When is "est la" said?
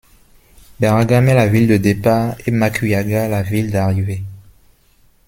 1.29-1.47